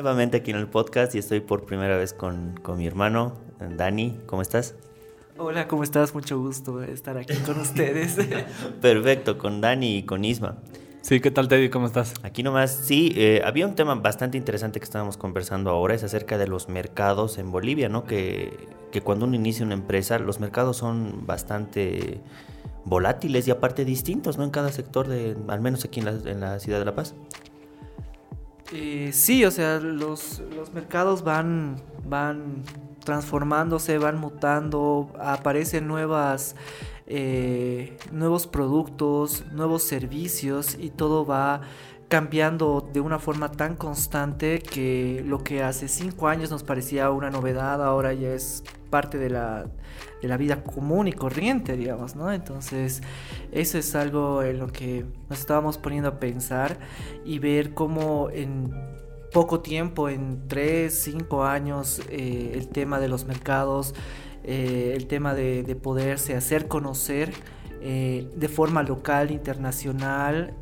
[0.00, 4.16] Nuevamente aquí en el podcast y estoy por primera vez con, con mi hermano, Dani.
[4.26, 4.76] ¿Cómo estás?
[5.36, 6.14] Hola, ¿cómo estás?
[6.14, 8.16] Mucho gusto estar aquí con ustedes.
[8.80, 10.58] Perfecto, con Dani y con Isma.
[11.00, 11.68] Sí, ¿qué tal Teddy?
[11.68, 12.14] ¿Cómo estás?
[12.22, 16.38] Aquí nomás, sí, eh, había un tema bastante interesante que estábamos conversando ahora, es acerca
[16.38, 18.04] de los mercados en Bolivia, ¿no?
[18.04, 22.20] Que, que cuando uno inicia una empresa, los mercados son bastante
[22.84, 24.44] volátiles y aparte distintos, ¿no?
[24.44, 27.16] En cada sector, de, al menos aquí en la, en la ciudad de La Paz.
[28.72, 32.62] Eh, sí, o sea, los, los mercados van, van
[33.04, 36.54] transformándose, van mutando, aparecen nuevas,
[37.06, 41.62] eh, nuevos productos, nuevos servicios y todo va
[42.08, 47.30] cambiando de una forma tan constante que lo que hace cinco años nos parecía una
[47.30, 49.66] novedad ahora ya es parte de la,
[50.22, 52.32] de la vida común y corriente, digamos, ¿no?
[52.32, 53.02] Entonces,
[53.52, 56.78] eso es algo en lo que nos estábamos poniendo a pensar
[57.26, 58.72] y ver cómo en
[59.32, 63.94] poco tiempo, en 3, 5 años, eh, el tema de los mercados,
[64.44, 67.34] eh, el tema de, de, poderse hacer conocer
[67.82, 70.54] eh, de forma local, internacional,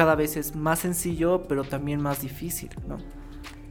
[0.00, 2.96] cada vez es más sencillo, pero también más difícil, ¿no?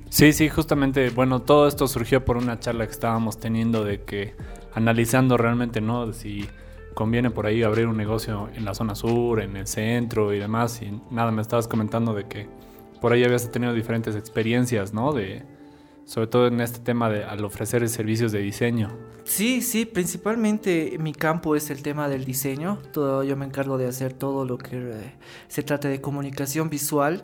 [0.10, 4.36] Sí, sí, justamente, bueno, todo esto surgió por una charla que estábamos teniendo de que
[4.76, 6.14] analizando realmente, ¿no?
[6.14, 6.48] Si
[6.94, 10.84] conviene por ahí abrir un negocio en la zona sur, en el centro y demás.
[10.84, 12.48] Y nada, me estabas comentando de que
[13.02, 15.14] por ahí habías tenido diferentes experiencias, ¿no?
[15.14, 15.44] De,
[16.10, 18.90] sobre todo en este tema de al ofrecer servicios de diseño.
[19.26, 22.80] Sí, sí, principalmente mi campo es el tema del diseño.
[22.92, 25.14] Todo, yo me encargo de hacer todo lo que eh,
[25.48, 27.24] se trata de comunicación visual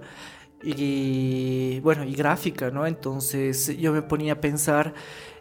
[0.61, 2.85] y bueno, y gráfica, ¿no?
[2.85, 4.93] Entonces yo me ponía a pensar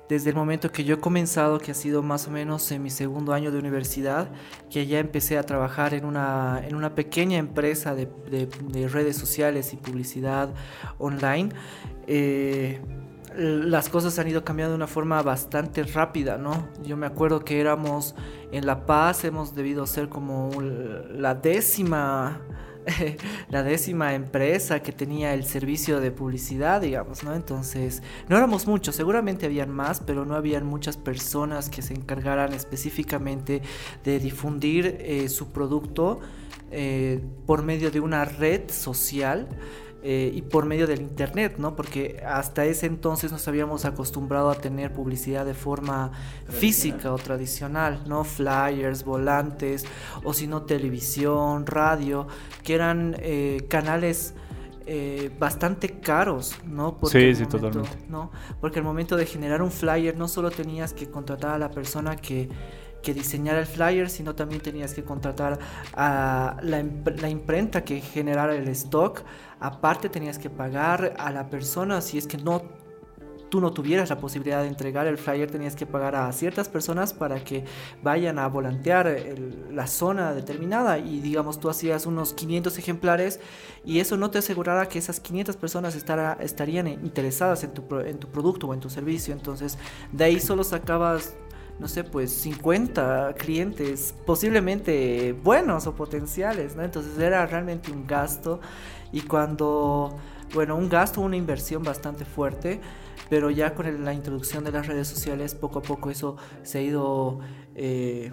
[0.08, 2.88] desde el momento que yo he comenzado, que ha sido más o menos en mi
[2.88, 4.30] segundo año de universidad,
[4.70, 9.74] que ya empecé a trabajar en una, en una pequeña empresa de, de, redes sociales
[9.74, 10.54] y publicidad
[10.98, 11.50] online,
[12.06, 12.80] eh,
[13.36, 16.68] las cosas han ido cambiando de una forma bastante rápida, ¿no?
[16.82, 18.14] Yo me acuerdo que éramos
[18.52, 22.40] en La Paz, hemos debido ser como la décima
[23.48, 27.34] la décima empresa que tenía el servicio de publicidad, digamos, ¿no?
[27.34, 32.52] Entonces, no éramos muchos, seguramente habían más, pero no habían muchas personas que se encargaran
[32.52, 33.62] específicamente
[34.04, 36.20] de difundir eh, su producto
[36.70, 39.48] eh, por medio de una red social.
[40.06, 41.74] Eh, y por medio del internet, ¿no?
[41.74, 46.12] Porque hasta ese entonces nos habíamos acostumbrado a tener publicidad de forma
[46.46, 48.22] física o tradicional, ¿no?
[48.22, 49.86] Flyers, volantes,
[50.22, 52.26] o si no televisión, radio,
[52.62, 54.34] que eran eh, canales
[54.84, 56.98] eh, bastante caros, ¿no?
[56.98, 57.88] Porque sí, sí, totalmente.
[58.10, 58.30] ¿no?
[58.60, 62.16] Porque al momento de generar un flyer no solo tenías que contratar a la persona
[62.16, 62.50] que
[63.04, 65.58] que diseñara el flyer, sino también tenías que contratar
[65.94, 69.22] a la, imprenta que generara el stock.
[69.60, 72.62] Aparte tenías que pagar a la persona si es que no
[73.50, 77.12] tú no tuvieras la posibilidad de entregar el flyer, tenías que pagar a ciertas personas
[77.12, 77.64] para que
[78.02, 79.16] vayan a volantear
[79.70, 83.38] la zona determinada y digamos tú hacías unos 500 ejemplares
[83.84, 88.18] y eso no te asegurara que esas 500 personas estará, estarían interesadas en tu, en
[88.18, 89.32] tu producto o en tu servicio.
[89.32, 89.78] Entonces
[90.10, 91.36] de ahí solo sacabas
[91.78, 96.82] no sé, pues 50 clientes posiblemente buenos o potenciales, ¿no?
[96.82, 98.60] Entonces era realmente un gasto
[99.12, 100.16] y cuando,
[100.54, 102.80] bueno, un gasto, una inversión bastante fuerte,
[103.28, 106.82] pero ya con la introducción de las redes sociales, poco a poco eso se ha
[106.82, 107.40] ido...
[107.74, 108.32] Eh,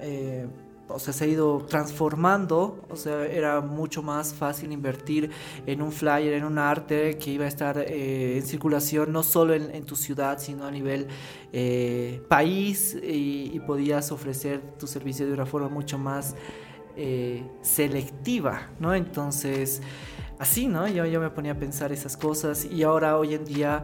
[0.00, 0.46] eh,
[0.88, 5.30] o sea, se ha ido transformando, o sea, era mucho más fácil invertir
[5.66, 9.54] en un flyer, en un arte que iba a estar eh, en circulación no solo
[9.54, 11.08] en, tu ciudad, sino a nivel
[11.52, 16.36] eh, país y, podías ofrecer tu servicio de una forma mucho más
[16.96, 18.94] eh, selectiva, ¿no?
[18.94, 19.82] Entonces,
[20.38, 20.86] así, ¿no?
[20.86, 23.82] Yo, yo me ponía a pensar esas cosas y ahora hoy en día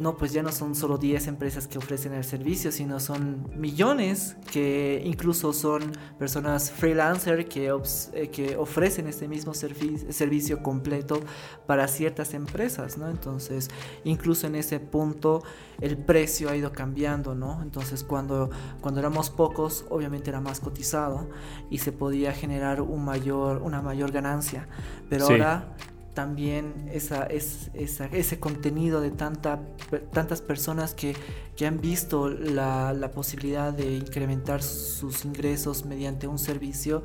[0.00, 4.36] no, pues ya no son solo 10 empresas que ofrecen el servicio, sino son millones
[4.52, 7.72] que incluso son personas freelancer que,
[8.12, 11.20] eh, que ofrecen este mismo servicio completo
[11.66, 13.08] para ciertas empresas, ¿no?
[13.08, 13.70] Entonces,
[14.04, 15.42] incluso en ese punto
[15.80, 17.62] el precio ha ido cambiando, ¿no?
[17.62, 18.50] Entonces, cuando,
[18.80, 21.28] cuando éramos pocos, obviamente era más cotizado
[21.70, 24.68] y se podía generar un mayor, una mayor ganancia,
[25.08, 25.76] pero ahora
[26.16, 29.60] también esa, es, ese contenido de tanta,
[30.14, 31.14] tantas personas que,
[31.56, 37.02] que han visto la, la, posibilidad de incrementar sus ingresos mediante un servicio,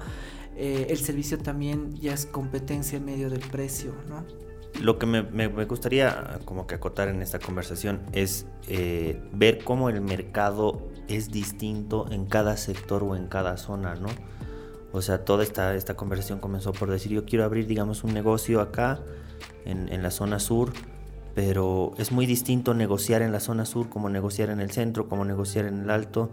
[0.56, 4.24] eh, el servicio también ya es competencia en medio del precio, ¿no?
[4.80, 9.90] Lo que me, me, gustaría como que acotar en esta conversación es eh, ver cómo
[9.90, 14.08] el mercado es distinto en cada sector o en cada zona, ¿no?
[14.94, 18.62] O sea, toda esta, esta conversación comenzó por decir, yo quiero abrir, digamos, un negocio
[18.62, 19.00] acá,
[19.66, 20.74] en, en la zona sur,
[21.34, 25.24] pero es muy distinto negociar en la zona sur como negociar en el centro, como
[25.26, 26.32] negociar en el alto.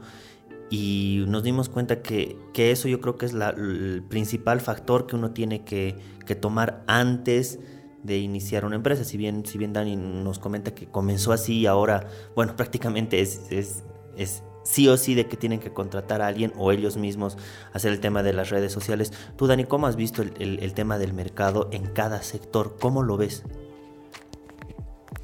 [0.71, 5.31] Y nos dimos cuenta que, eso yo creo que es el principal factor que uno
[5.31, 5.97] tiene que,
[6.41, 7.59] tomar antes
[8.03, 9.05] de iniciar una empresa.
[9.05, 13.41] Si bien, si bien Dani nos comenta que comenzó así y ahora, bueno, prácticamente es,
[13.51, 17.39] es sí o sí de que tienen que contratar a alguien o ellos mismos
[17.73, 19.13] hacer el tema de las redes sociales.
[19.37, 22.77] Tú, Dani, ¿cómo has visto el tema del mercado en cada sector?
[22.79, 23.45] ¿Cómo lo ves?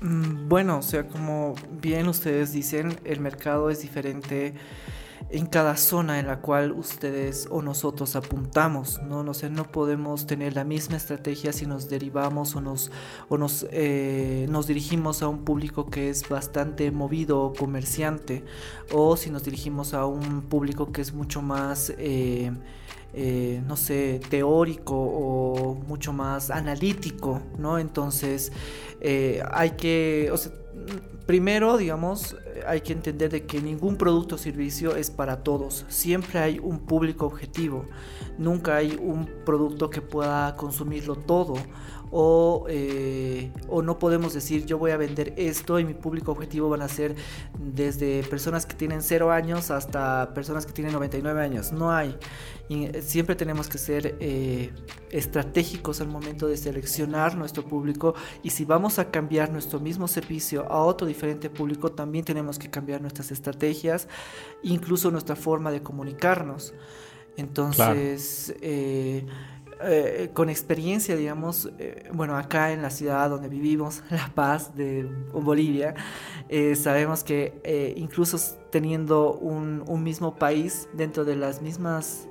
[0.04, 4.54] Mm, bueno, o sea, como bien ustedes dicen, el mercado es diferente
[5.30, 9.24] en cada zona en la cual ustedes o nosotros apuntamos, ¿no?
[9.24, 12.90] No, sé, no podemos tener la misma estrategia si nos derivamos o nos,
[13.28, 18.44] o nos, eh, nos dirigimos a un público que es bastante movido o comerciante,
[18.92, 21.92] o si nos dirigimos a un público que es mucho más...
[21.98, 22.52] Eh,
[23.16, 27.78] eh, no sé, teórico o mucho más analítico, ¿no?
[27.78, 28.50] Entonces,
[29.52, 30.50] hay que, o sea,
[31.26, 32.36] primero, digamos,
[32.66, 35.84] hay que entender de que ningún producto o servicio es para todos.
[35.88, 37.86] Siempre hay un público objetivo.
[38.38, 41.54] Nunca hay un producto que pueda consumirlo todo
[42.16, 46.68] o, eh, o no podemos decir yo voy a vender esto y mi público objetivo
[46.68, 47.16] van a ser
[47.58, 51.72] desde personas que tienen 0 años hasta personas que tienen 99 años.
[51.72, 52.16] No hay.
[52.68, 54.70] Y eh, siempre tenemos que ser eh,
[55.10, 58.14] estratégicos al momento de seleccionar nuestro público
[58.44, 62.70] y si vamos a cambiar nuestro mismo servicio a otro diferente público, también tenemos que
[62.70, 64.06] cambiar nuestras estrategias,
[64.62, 66.74] incluso nuestra forma de comunicarnos.
[67.36, 69.26] Entonces, eh,
[70.32, 75.94] con experiencia, digamos, eh, bueno, acá en la ciudad donde vivimos, La Paz de Bolivia,
[76.48, 78.38] eh, sabemos que incluso
[78.70, 82.28] teniendo un, mismo país dentro de las mismas,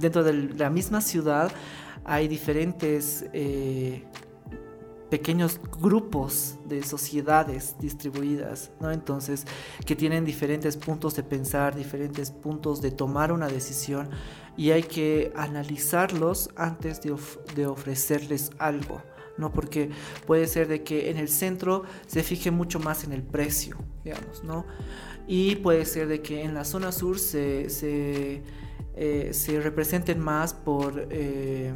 [0.00, 1.50] dentro de la misma ciudad,
[2.04, 3.26] hay diferentes
[5.10, 8.92] pequeños grupos de sociedades distribuidas, ¿no?
[8.92, 9.44] Entonces,
[9.84, 14.08] que tienen diferentes puntos de pensar, diferentes puntos de tomar una decisión
[14.56, 19.02] y hay que analizarlos antes de, ofrecerles algo.
[19.36, 19.52] ¿no?
[19.52, 19.88] Porque
[20.26, 24.44] puede ser de que en el centro se fije mucho más en el precio, digamos,
[24.44, 24.66] ¿no?
[25.26, 28.42] Y puede ser de que en la zona sur se, se,
[28.96, 31.72] eh, representen más por, eh,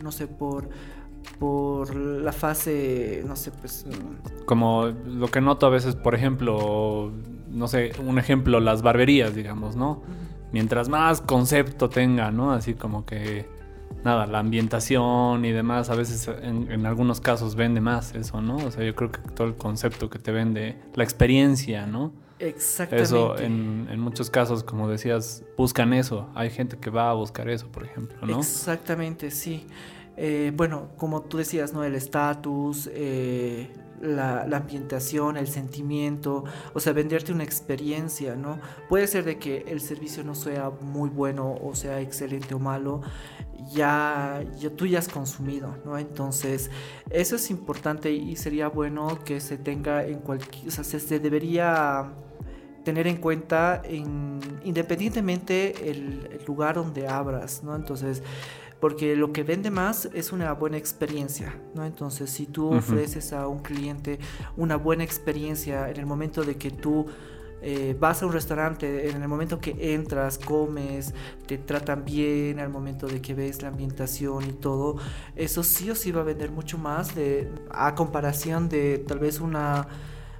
[0.00, 0.68] no sé, por
[1.38, 3.86] por la fase, no sé, pues...
[4.44, 7.12] Como lo que noto a veces, por ejemplo,
[7.50, 10.02] no sé, un ejemplo, las barberías, digamos, ¿no?
[10.52, 12.52] Mientras más concepto tenga, ¿no?
[12.52, 13.46] Así como que,
[14.04, 18.56] nada, la ambientación y demás, a veces en, algunos casos vende más eso, ¿no?
[18.56, 22.12] O sea, yo creo que todo el concepto que te vende, la experiencia, ¿no?
[22.40, 23.02] Exactamente.
[23.02, 26.28] Eso, en, en, muchos casos, como decías, buscan eso.
[26.36, 28.38] Hay gente que va a buscar eso, por ejemplo, ¿no?
[28.38, 29.66] Exactamente, sí.
[30.20, 31.84] Eh, bueno, como tú decías, ¿no?
[31.84, 33.70] El estatus, eh,
[34.00, 36.42] la, ambientación, el sentimiento,
[36.74, 38.58] o sea, venderte una experiencia, ¿no?
[38.88, 43.00] Puede ser de que el servicio no sea muy bueno o sea excelente o malo,
[43.72, 45.96] ya, ya tú ya has consumido, ¿no?
[45.98, 46.68] Entonces,
[47.10, 52.10] eso es importante y sería bueno que se tenga en cualquier, o sea, se, debería
[52.84, 53.82] tener en cuenta
[54.64, 57.76] independientemente el, el lugar donde abras, ¿no?
[57.76, 58.22] Entonces,
[58.80, 61.84] porque lo que vende más es una buena experiencia, ¿no?
[61.84, 64.18] Entonces, si tú ofreces a un cliente
[64.56, 67.06] una buena experiencia en el momento de que tú
[67.60, 71.12] eh, vas a un restaurante, en el momento que entras, comes,
[71.46, 74.96] te tratan bien, al momento de que ves la ambientación y todo,
[75.34, 79.40] eso sí o sí va a vender mucho más de, a comparación de tal vez
[79.40, 79.88] una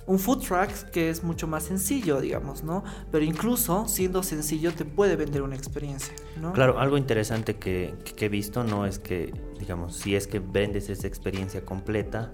[0.08, 2.82] un food truck que es mucho más sencillo, digamos, ¿no?
[3.12, 6.54] Pero incluso siendo sencillo te puede vender una experiencia, ¿no?
[6.54, 8.86] Claro, algo interesante que, he visto, ¿no?
[8.86, 12.32] Es que, digamos, si es que vendes esa experiencia completa,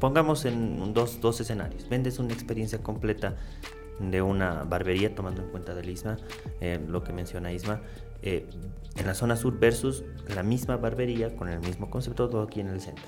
[0.00, 3.36] pongamos en dos, dos escenarios, vendes una experiencia completa
[4.00, 6.16] de una barbería, tomando en cuenta del ISMA,
[6.62, 7.82] eh, lo que menciona ISMA,
[8.22, 8.48] eh,
[8.96, 12.68] en la zona sur versus la misma barbería con el mismo concepto, todo aquí en
[12.68, 13.04] el centro.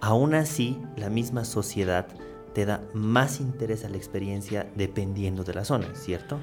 [0.00, 2.08] Aún así, la misma sociedad
[2.54, 6.38] te da más interés a la experiencia dependiendo de la zona, ¿cierto?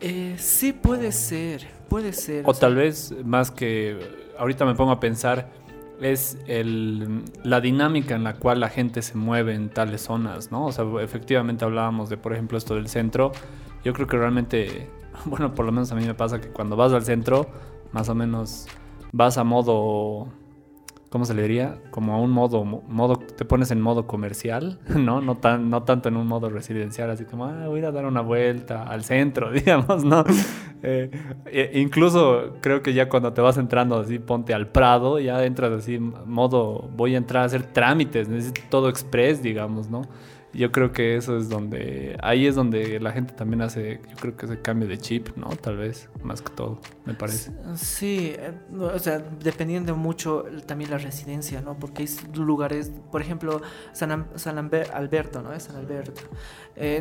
[0.00, 2.44] Eh, sí, puede ser, puede ser.
[2.46, 3.98] O, tal vez más que,
[4.38, 5.50] ahorita me pongo a pensar,
[6.00, 10.66] es el, la dinámica en la cual la gente se mueve en tales zonas, ¿no?
[10.66, 13.32] O sea, efectivamente hablábamos de, por ejemplo, esto del centro.
[13.84, 14.88] Yo creo que realmente,
[15.24, 17.48] bueno, por lo menos a mí me pasa que cuando vas al centro,
[17.92, 18.66] más o menos
[19.12, 20.28] vas a modo
[21.10, 21.78] ¿cómo se le diría?
[21.90, 25.20] Como a un modo, modo, te pones en modo comercial, ¿no?
[25.20, 28.20] No, tan, no tanto en un modo residencial, así como, ah, voy a dar una
[28.20, 30.24] vuelta al centro, digamos, ¿no?
[30.82, 31.10] Eh,
[31.46, 35.72] e incluso creo que ya cuando te vas entrando así, ponte al Prado, ya entras
[35.72, 40.02] así, modo, voy a entrar a hacer trámites, necesito todo express, digamos, ¿no?
[40.52, 44.36] Yo creo que eso es donde, ahí es donde la gente también hace, yo creo
[44.36, 45.48] que ese cambio de chip, ¿no?
[45.48, 47.52] Tal vez, más que todo, me parece.
[47.76, 51.78] Sí, eh, o sea, dependiendo mucho también la residencia, ¿no?
[51.78, 53.60] Porque hay lugares, por ejemplo,
[53.92, 55.58] San, San Alberto, ¿no?
[55.60, 56.12] San Alberto.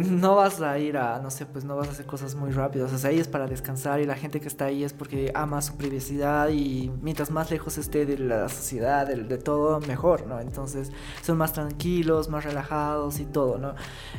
[0.10, 2.92] No vas a ir a, no sé, pues no vas a hacer cosas muy rápidas,
[2.92, 5.62] o sea, ahí es para descansar y la gente que está ahí es porque ama
[5.62, 10.40] su privacidad y mientras más lejos esté de la sociedad, de, de todo, mejor, ¿no?
[10.42, 13.76] Entonces son más tranquilos, más relajados y todo todo, ¿no?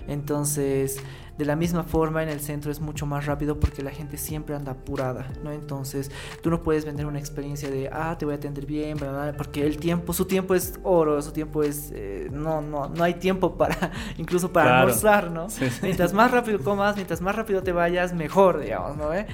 [0.06, 1.02] Entonces,
[1.38, 4.57] de la misma forma, en el centro es mucho más rápido porque la gente siempre
[4.57, 5.52] anda apurada, ¿no?
[5.52, 6.11] Entonces,
[6.42, 9.37] tú no puedes vender una experiencia de, ah, te voy a atender bien, ¿verdad?
[9.37, 13.14] porque el tiempo, su tiempo es oro, su tiempo es, eh, no, no, no hay
[13.14, 15.47] tiempo para, incluso para almorzar, ¿no?
[15.80, 19.14] Mientras más rápido comas, mientras más rápido te vayas, mejor, digamos, ¿no?
[19.14, 19.26] ¿Eh?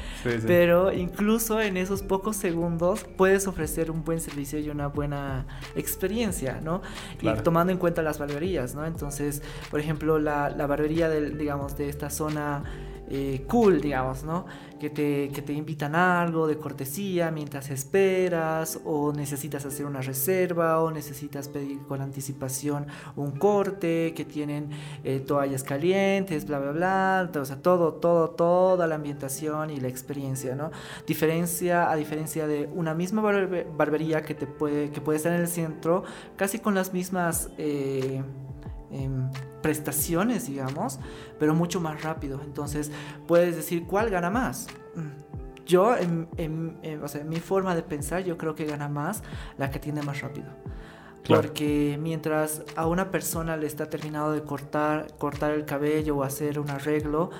[0.46, 6.60] Pero incluso en esos pocos segundos puedes ofrecer un buen servicio y una buena experiencia,
[6.62, 6.82] ¿no?
[7.22, 8.84] Y tomando en cuenta las barberías, ¿no?
[8.84, 12.62] Entonces, por ejemplo, la, la barbería del, digamos, de esta zona
[13.08, 14.46] eh, cool, digamos, ¿no?
[14.80, 20.80] Que te, que te invitan algo de cortesía mientras esperas, o necesitas hacer una reserva,
[20.80, 22.86] o necesitas pedir con anticipación
[23.16, 24.70] un corte, que tienen
[25.04, 29.88] eh, toallas calientes, bla, bla, bla, o sea, todo, todo, toda la ambientación y la
[29.88, 30.70] experiencia, ¿no?
[31.06, 35.48] Diferencia, a diferencia de una misma barbería que, te puede, que puede estar en el
[35.48, 36.04] centro,
[36.36, 37.50] casi con las mismas...
[37.58, 38.22] Eh,
[38.94, 39.30] em,
[39.62, 41.00] prestaciones, digamos,
[41.38, 42.40] pero mucho más rápido.
[42.44, 42.90] Entonces,
[43.26, 44.68] puedes decir cuál gana más.
[44.94, 45.24] Mm.
[45.66, 49.22] Yo, en, o sea, en mi forma de pensar, yo creo que gana más
[49.56, 50.46] la que tiene más rápido.
[51.26, 56.58] Porque mientras a una persona le está terminado de cortar, cortar el cabello o hacer
[56.58, 57.30] un arreglo,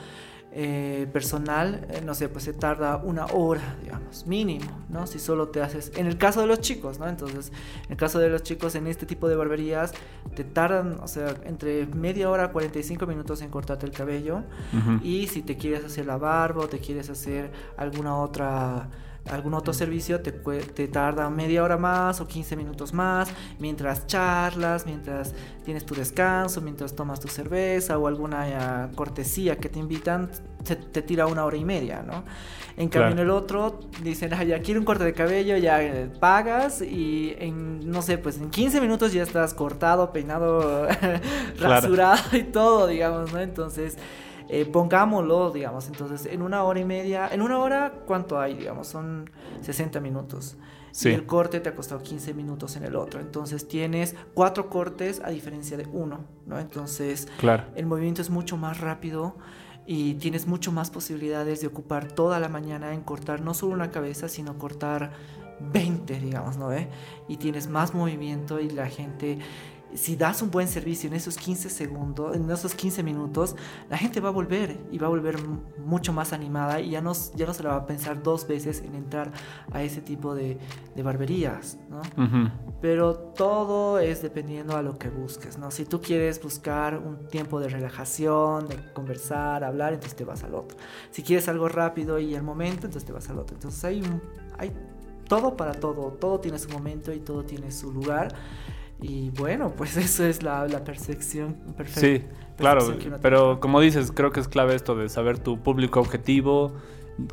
[0.57, 5.05] eh, personal, eh, no sé, pues se tarda una hora, digamos, mínimo, ¿no?
[5.09, 7.09] Si solo te haces, en el caso de los chicos, ¿no?
[7.09, 7.51] Entonces,
[7.87, 9.95] en el caso de los chicos en este tipo de barberías,
[10.37, 14.45] te tardan, o sea, entre media hora, 45 minutos en cortarte el cabello.
[15.03, 18.89] Y si te quieres hacer la barba o te quieres hacer alguna otra
[19.31, 24.85] algún otro servicio te, te, tarda media hora más o 15 minutos más, mientras charlas,
[24.87, 30.31] mientras tienes tu descanso, mientras tomas tu cerveza o alguna eh, cortesía que te invitan,
[30.63, 32.25] te, te, tira una hora y media, ¿no?
[32.77, 36.11] En cambio en el otro dicen, ah, ya quiero un corte de cabello, ya eh,
[36.21, 40.87] pagas y en, no sé, pues en 15 minutos ya estás cortado, peinado,
[41.59, 43.41] rasurado y todo, digamos, ¿no?
[43.41, 43.97] Entonces...
[44.49, 48.55] Eh, pongámoslo, digamos, entonces en una hora y media, en una hora, ¿cuánto hay?
[48.55, 49.31] Digamos, son
[49.63, 50.57] 60 minutos.
[51.03, 53.21] Y el corte te ha costado 15 minutos en el otro.
[53.21, 56.61] Entonces tienes cuatro cortes a diferencia de uno, ¿no?
[56.61, 57.65] Entonces claro.
[57.75, 59.35] el movimiento es mucho más rápido
[59.87, 63.91] y tienes mucho más posibilidades de ocupar toda la mañana en cortar no solo una
[63.91, 65.11] cabeza, sino cortar
[65.61, 66.73] 20, digamos, ¿no?
[66.73, 66.89] ¿Eh?
[67.29, 69.39] Y tienes más movimiento y la gente
[69.95, 73.55] si das un buen servicio en esos 15 segundos, en esos 15 minutos,
[73.89, 75.37] la gente va a volver y va a volver
[75.79, 78.83] mucho más animada y ya no, ya no se la va a pensar dos veces
[78.83, 79.33] en entrar
[79.73, 80.59] a ese tipo de,
[80.95, 82.03] de barberías, ¿no?
[82.81, 85.71] Pero todo es dependiendo a lo que busques, ¿no?
[85.71, 90.55] Si tú quieres buscar un tiempo de relajación, de conversar, hablar, entonces te vas al
[90.55, 90.77] otro.
[91.11, 93.57] Si quieres algo rápido y al momento, entonces te vas al otro.
[93.57, 94.03] Entonces hay,
[94.59, 94.73] hay
[95.29, 98.35] todo para todo, todo tiene su momento y todo tiene su lugar.
[99.01, 102.01] Y bueno, pues eso es la, percepción perfecta.
[102.01, 102.23] Sí,
[102.57, 106.73] claro, pero como dices, creo que es clave esto de saber tu público objetivo,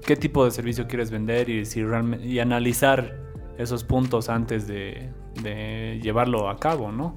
[0.06, 3.18] qué tipo de servicio quieres vender y, si realmente, y analizar
[3.58, 5.10] esos puntos antes de,
[6.02, 7.16] llevarlo a cabo, ¿no?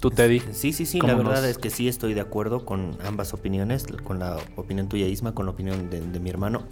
[0.00, 0.40] Tú, Teddy.
[0.52, 4.18] Sí, sí, sí, la verdad es que sí estoy de acuerdo con ambas opiniones, con
[4.18, 6.64] la opinión tuya, Isma, con la opinión de mi hermano.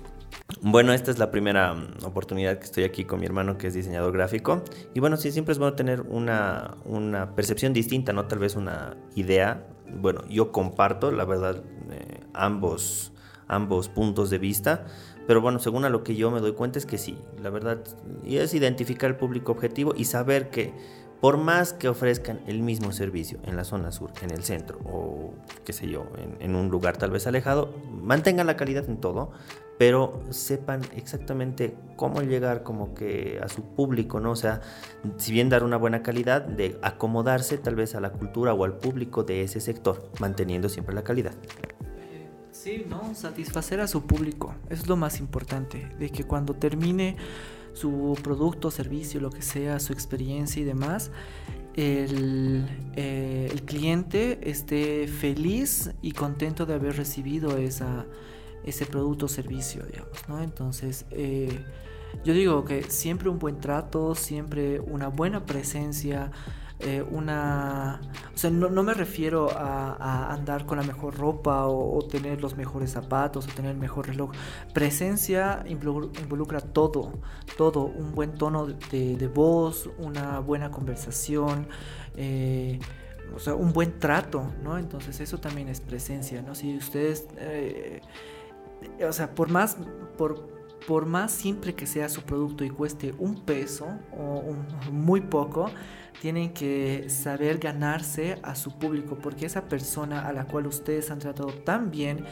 [0.60, 3.74] Bueno, esta es la primera mm, oportunidad que estoy aquí con mi hermano que es
[3.74, 4.62] diseñador gráfico.
[4.94, 8.26] Y bueno, sí, siempre es bueno tener una, una percepción distinta, ¿no?
[8.26, 9.66] Tal vez una idea.
[10.00, 13.12] Bueno, yo comparto, la verdad, eh, ambos,
[13.46, 14.86] ambos puntos de vista.
[15.26, 17.82] Pero bueno, según a lo que yo me doy cuenta es que sí, la verdad,
[18.26, 20.72] es identificar el público objetivo y saber que
[21.20, 25.32] por más que ofrezcan el mismo servicio en la zona sur, en el centro o
[25.64, 26.06] qué sé yo,
[26.38, 29.32] en, un lugar tal vez alejado, mantengan la calidad en todo,
[29.78, 34.32] pero sepan exactamente cómo llegar como que a su público, ¿no?
[34.32, 34.60] O sea,
[35.16, 38.78] si bien dar una buena calidad, de acomodarse tal vez a la cultura o al
[38.78, 41.34] público de ese sector, manteniendo siempre la calidad.
[42.52, 47.16] Sí, no, satisfacer a su público, es lo más importante, de que cuando termine
[47.74, 51.10] su producto, servicio, lo que sea, su experiencia y demás,
[51.74, 52.64] el,
[52.94, 58.06] eh, el cliente esté feliz y contento de haber recibido esa,
[58.64, 60.42] ese producto o servicio, digamos, ¿no?
[60.42, 61.64] Entonces, eh,
[62.24, 66.30] yo digo que siempre un buen trato, siempre una buena presencia,
[66.80, 68.00] eh, una...
[68.34, 72.90] O sea, no, me refiero a, andar con la mejor ropa o, tener los mejores
[72.90, 74.32] zapatos o tener el mejor reloj.
[74.72, 77.12] Presencia involucra todo,
[77.56, 77.84] todo.
[77.84, 81.68] Un buen tono de, voz, una buena conversación.
[82.16, 82.78] Eh,
[83.34, 84.78] o sea, un buen trato, ¿no?
[84.78, 86.54] Entonces eso también es presencia, ¿no?
[86.54, 87.26] Si ustedes,
[89.06, 89.76] o sea, por más,
[90.16, 90.48] por,
[90.86, 93.86] por más simple que sea su producto y cueste un peso
[94.16, 94.54] o
[94.90, 95.70] muy poco,
[96.20, 101.18] tienen que saber ganarse a su público porque esa persona a la cual ustedes han
[101.18, 102.24] tratado tan bien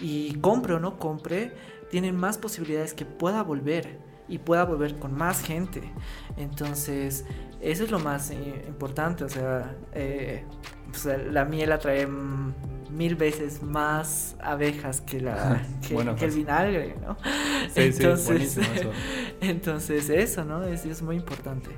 [0.00, 1.52] y compre o no compre,
[1.90, 5.92] tienen más posibilidades que pueda volver y pueda volver con más gente.
[6.36, 7.24] Entonces,
[7.60, 9.24] eso es lo más eh, importante.
[9.24, 10.44] O sea, eh,
[11.30, 12.06] la miel atrae
[12.90, 16.34] mil veces más abejas que, la, que, el pues.
[16.34, 17.16] vinagre, ¿no?
[17.74, 18.90] entonces, eso.
[19.40, 20.64] entonces, eso, ¿no?
[20.64, 21.70] Es, es muy importante.